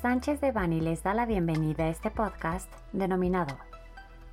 [0.00, 3.56] Sánchez de Bani les da la bienvenida a este podcast denominado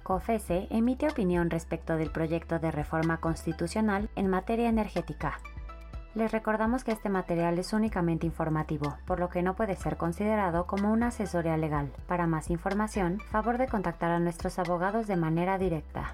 [0.03, 5.39] COFESE emite opinión respecto del proyecto de reforma constitucional en materia energética.
[6.13, 10.67] Les recordamos que este material es únicamente informativo, por lo que no puede ser considerado
[10.67, 11.91] como una asesoría legal.
[12.07, 16.13] Para más información, favor de contactar a nuestros abogados de manera directa.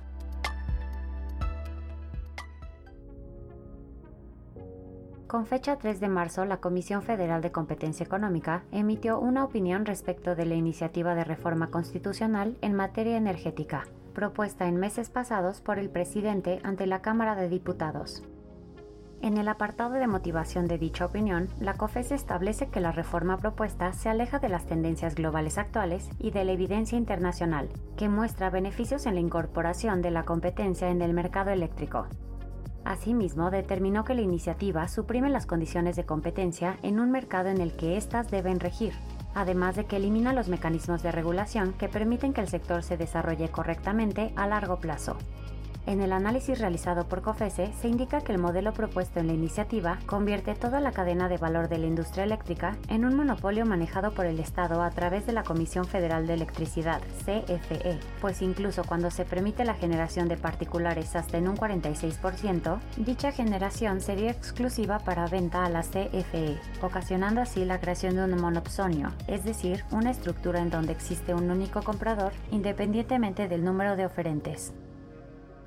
[5.32, 10.35] Con fecha 3 de marzo, la Comisión Federal de Competencia Económica emitió una opinión respecto
[10.35, 15.90] de la iniciativa de reforma constitucional en materia energética, propuesta en meses pasados por el
[15.90, 18.23] presidente ante la Cámara de Diputados.
[19.21, 23.93] En el apartado de motivación de dicha opinión, la COFES establece que la reforma propuesta
[23.93, 29.05] se aleja de las tendencias globales actuales y de la evidencia internacional, que muestra beneficios
[29.05, 32.07] en la incorporación de la competencia en el mercado eléctrico,
[32.84, 37.76] Asimismo, determinó que la iniciativa suprime las condiciones de competencia en un mercado en el
[37.76, 38.93] que éstas deben regir,
[39.35, 43.49] además de que elimina los mecanismos de regulación que permiten que el sector se desarrolle
[43.49, 45.15] correctamente a largo plazo.
[45.87, 49.98] En el análisis realizado por COFESE se indica que el modelo propuesto en la iniciativa
[50.05, 54.27] convierte toda la cadena de valor de la industria eléctrica en un monopolio manejado por
[54.27, 59.26] el Estado a través de la Comisión Federal de Electricidad, CFE, pues incluso cuando se
[59.26, 65.66] permite la generación de particulares hasta en un 46%, dicha generación sería exclusiva para venta
[65.66, 70.69] a la CFE, ocasionando así la creación de un monopsonio, es decir, una estructura en
[70.69, 74.74] donde existe un único comprador independientemente del número de oferentes.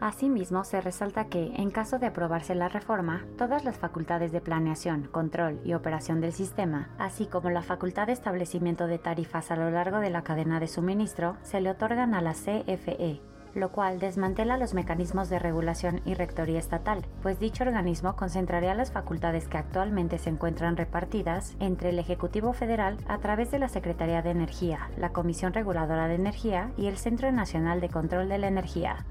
[0.01, 5.05] Asimismo, se resalta que, en caso de aprobarse la reforma, todas las facultades de planeación,
[5.05, 9.71] control y operación del sistema, así como la facultad de establecimiento de tarifas a lo
[9.71, 13.21] largo de la cadena de suministro, se le otorgan a la CFE,
[13.55, 18.93] lo cual desmantela los mecanismos de regulación y rectoría estatal, pues dicho organismo concentraría las
[18.93, 24.23] facultades que actualmente se encuentran repartidas entre el Ejecutivo Federal a través de la Secretaría
[24.23, 28.49] de Energía, la Comisión Reguladora de Energía y el Centro Nacional de Control de la
[28.49, 29.05] Energía.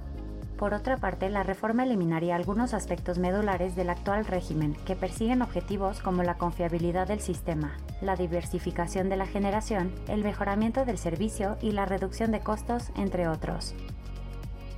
[0.58, 6.00] Por otra parte, la reforma eliminaría algunos aspectos medulares del actual régimen que persiguen objetivos
[6.00, 11.72] como la confiabilidad del sistema, la diversificación de la generación, el mejoramiento del servicio y
[11.72, 13.74] la reducción de costos, entre otros.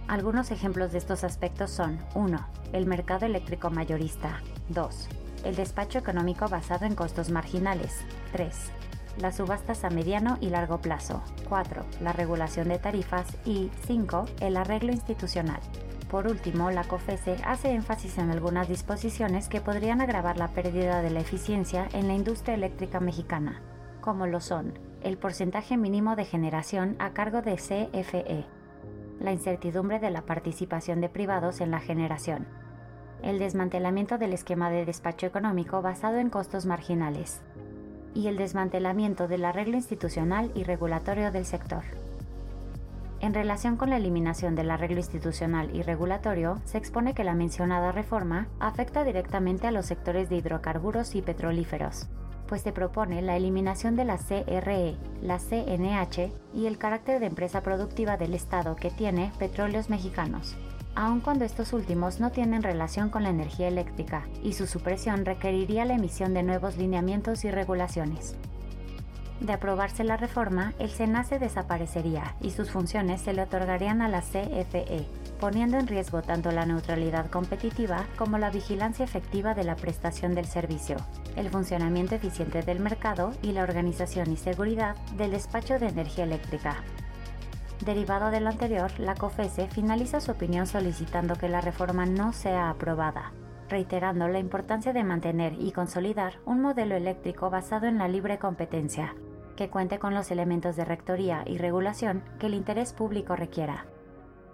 [0.07, 2.39] Algunos ejemplos de estos aspectos son 1.
[2.73, 4.41] El mercado eléctrico mayorista.
[4.69, 5.09] 2.
[5.43, 8.05] El despacho económico basado en costos marginales.
[8.31, 8.74] 3
[9.17, 11.21] las subastas a mediano y largo plazo.
[11.49, 11.85] 4.
[12.01, 13.27] La regulación de tarifas.
[13.45, 14.25] Y 5.
[14.39, 15.59] El arreglo institucional.
[16.09, 21.09] Por último, la COFESE hace énfasis en algunas disposiciones que podrían agravar la pérdida de
[21.09, 23.61] la eficiencia en la industria eléctrica mexicana,
[24.01, 28.43] como lo son el porcentaje mínimo de generación a cargo de CFE,
[29.19, 32.47] la incertidumbre de la participación de privados en la generación,
[33.21, 37.43] el desmantelamiento del esquema de despacho económico basado en costos marginales,
[38.15, 41.83] y el desmantelamiento del arreglo institucional y regulatorio del sector.
[43.19, 47.91] En relación con la eliminación del arreglo institucional y regulatorio, se expone que la mencionada
[47.91, 52.07] reforma afecta directamente a los sectores de hidrocarburos y petrolíferos,
[52.47, 57.61] pues se propone la eliminación de la CRE, la CNH y el carácter de empresa
[57.61, 60.55] productiva del Estado que tiene Petróleos Mexicanos,
[60.95, 65.85] aun cuando estos últimos no tienen relación con la energía eléctrica, y su supresión requeriría
[65.85, 68.35] la emisión de nuevos lineamientos y regulaciones.
[69.41, 74.21] De aprobarse la reforma, el SENACE desaparecería y sus funciones se le otorgarían a la
[74.21, 75.05] CFE,
[75.39, 80.45] poniendo en riesgo tanto la neutralidad competitiva como la vigilancia efectiva de la prestación del
[80.45, 80.95] servicio,
[81.35, 86.77] el funcionamiento eficiente del mercado y la organización y seguridad del despacho de energía eléctrica.
[87.83, 92.69] Derivado de lo anterior, la COFESE finaliza su opinión solicitando que la reforma no sea
[92.69, 93.33] aprobada,
[93.69, 99.13] reiterando la importancia de mantener y consolidar un modelo eléctrico basado en la libre competencia,
[99.55, 103.85] que cuente con los elementos de rectoría y regulación que el interés público requiera.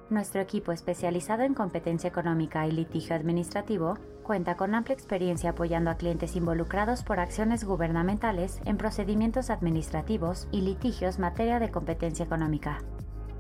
[0.10, 5.96] Nuestro equipo especializado en competencia económica y litigio administrativo cuenta con amplia experiencia apoyando a
[5.96, 12.80] clientes involucrados por acciones gubernamentales en procedimientos administrativos y litigios materia de competencia económica.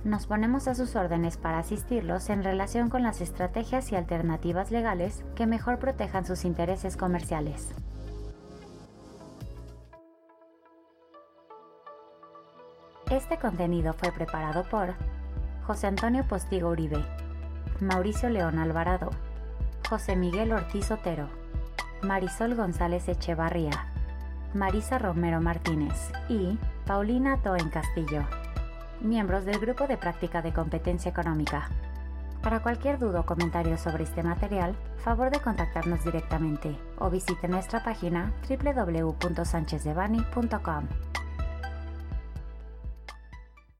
[0.03, 5.24] Nos ponemos a sus órdenes para asistirlos en relación con las estrategias y alternativas legales
[5.36, 7.69] que mejor protejan sus intereses comerciales.
[13.12, 14.95] Este contenido fue preparado por
[15.68, 17.04] José Antonio Postigo Uribe,
[17.80, 19.12] Mauricio León Alvarado,
[19.88, 21.27] José Miguel Ortiz Otero,
[22.01, 23.92] Marisol González Echevarría,
[24.56, 26.57] Marisa Romero Martínez y
[26.88, 28.25] Paulina Toen Castillo
[29.01, 31.69] miembros del Grupo de Práctica de Competencia Económica.
[32.42, 37.83] Para cualquier duda o comentario sobre este material, favor de contactarnos directamente o visite nuestra
[37.83, 41.11] página www.sanchezdevani.com.